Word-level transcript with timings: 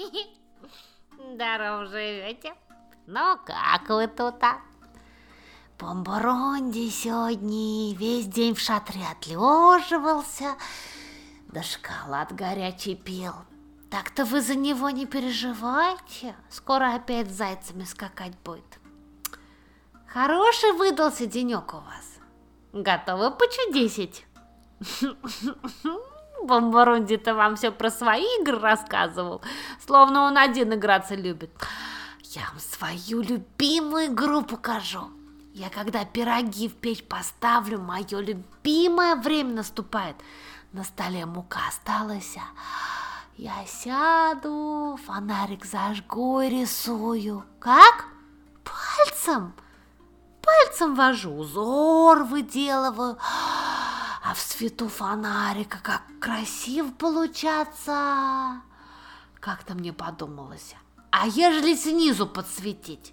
Здорово 1.12 1.86
живете. 1.86 2.54
Ну, 3.06 3.38
как 3.44 3.88
вы 3.88 4.06
тут, 4.06 4.42
а? 4.42 4.60
Бомбаронди 5.78 6.90
сегодня 6.90 7.94
весь 7.96 8.26
день 8.26 8.54
в 8.54 8.60
шатре 8.60 9.00
отлеживался, 9.10 10.56
да 11.48 11.62
шоколад 11.62 12.34
горячий 12.34 12.94
пил. 12.94 13.32
Так-то 13.90 14.24
вы 14.24 14.42
за 14.42 14.54
него 14.54 14.90
не 14.90 15.06
переживайте, 15.06 16.36
скоро 16.50 16.94
опять 16.94 17.30
с 17.30 17.34
зайцами 17.34 17.84
скакать 17.84 18.38
будет. 18.44 18.78
Хороший 20.06 20.72
выдался 20.72 21.26
денек 21.26 21.72
у 21.72 21.78
вас. 21.78 22.18
Готовы 22.72 23.30
почудесить? 23.30 24.26
Бомбарунди-то 26.44 27.34
вам 27.34 27.56
все 27.56 27.70
про 27.70 27.90
свои 27.90 28.24
игры 28.40 28.58
рассказывал, 28.58 29.42
словно 29.84 30.22
он 30.22 30.38
один 30.38 30.74
играться 30.74 31.14
любит. 31.14 31.50
Я 32.22 32.42
вам 32.50 32.60
свою 32.60 33.22
любимую 33.22 34.06
игру 34.06 34.42
покажу. 34.42 35.10
Я 35.52 35.68
когда 35.68 36.04
пироги 36.04 36.68
в 36.68 36.74
печь 36.74 37.04
поставлю, 37.04 37.80
мое 37.80 38.20
любимое 38.20 39.16
время 39.16 39.54
наступает. 39.54 40.16
На 40.72 40.84
столе 40.84 41.26
мука 41.26 41.58
осталась, 41.68 42.36
а 42.36 42.42
я 43.36 43.64
сяду, 43.66 44.98
фонарик 45.04 45.64
зажгу 45.64 46.40
и 46.40 46.48
рисую. 46.48 47.44
Как? 47.58 48.04
Пальцем? 48.62 49.54
Пальцем 50.40 50.94
вожу, 50.94 51.34
узор 51.34 52.24
выделываю. 52.24 53.18
А 54.30 54.34
в 54.34 54.38
свету 54.38 54.88
фонарика 54.88 55.80
как 55.82 56.02
красиво 56.20 56.92
получаться. 56.92 58.62
Как-то 59.40 59.74
мне 59.74 59.92
подумалось, 59.92 60.76
а 61.10 61.26
ежели 61.26 61.74
снизу 61.74 62.28
подсветить? 62.28 63.12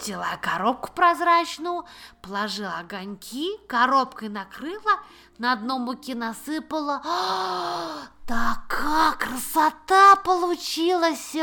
Взяла 0.00 0.38
коробку 0.40 0.90
прозрачную, 0.94 1.84
положила 2.22 2.78
огоньки, 2.78 3.58
коробкой 3.68 4.30
накрыла, 4.30 5.02
на 5.36 5.54
дно 5.54 5.78
муки 5.78 6.14
насыпала. 6.14 7.02
А, 7.04 8.06
такая 8.26 9.12
красота 9.18 10.16
получилась! 10.16 11.34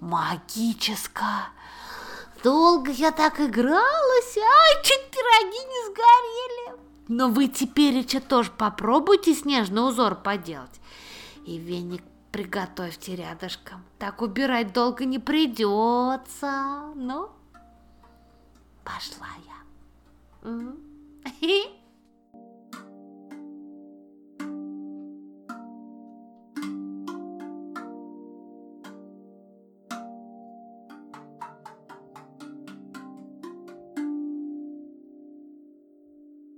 Магическая! 0.00 1.52
Долго 2.42 2.90
я 2.90 3.10
так 3.12 3.40
игралась, 3.40 4.36
ай, 4.36 4.82
чуть 4.82 5.10
пироги 5.10 5.58
не 5.58 5.86
сгорели. 5.86 6.37
Но 7.08 7.28
вы 7.28 7.48
теперь 7.48 7.94
еще 7.94 8.20
тоже 8.20 8.50
попробуйте 8.50 9.34
снежный 9.34 9.88
узор 9.88 10.14
поделать. 10.14 10.80
И 11.46 11.58
веник 11.58 12.02
приготовьте 12.30 13.16
рядышком. 13.16 13.82
Так 13.98 14.20
убирать 14.20 14.72
долго 14.72 15.06
не 15.06 15.18
придется. 15.18 16.92
Ну, 16.94 17.30
пошла 18.84 19.28
я. 19.46 20.50
Угу. 20.50 20.76